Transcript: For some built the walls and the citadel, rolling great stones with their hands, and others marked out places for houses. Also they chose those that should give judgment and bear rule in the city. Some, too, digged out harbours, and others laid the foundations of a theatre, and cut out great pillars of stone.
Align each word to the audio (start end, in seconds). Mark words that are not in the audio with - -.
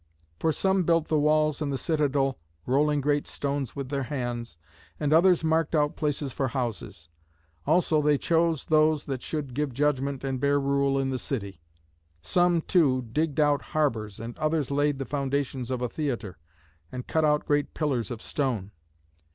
For 0.39 0.51
some 0.51 0.81
built 0.81 1.09
the 1.09 1.19
walls 1.19 1.61
and 1.61 1.71
the 1.71 1.77
citadel, 1.77 2.39
rolling 2.65 3.01
great 3.01 3.27
stones 3.27 3.75
with 3.75 3.89
their 3.89 4.01
hands, 4.09 4.57
and 4.99 5.13
others 5.13 5.43
marked 5.43 5.75
out 5.75 5.95
places 5.95 6.33
for 6.33 6.47
houses. 6.47 7.07
Also 7.67 8.01
they 8.01 8.17
chose 8.17 8.65
those 8.65 9.05
that 9.05 9.21
should 9.21 9.53
give 9.53 9.75
judgment 9.75 10.23
and 10.23 10.39
bear 10.39 10.59
rule 10.59 10.97
in 10.97 11.11
the 11.11 11.19
city. 11.19 11.61
Some, 12.23 12.61
too, 12.61 13.03
digged 13.11 13.39
out 13.39 13.61
harbours, 13.61 14.19
and 14.19 14.35
others 14.39 14.71
laid 14.71 14.97
the 14.97 15.05
foundations 15.05 15.69
of 15.69 15.83
a 15.83 15.87
theatre, 15.89 16.39
and 16.91 17.05
cut 17.05 17.23
out 17.23 17.45
great 17.45 17.75
pillars 17.75 18.09
of 18.09 18.23
stone. 18.23 18.71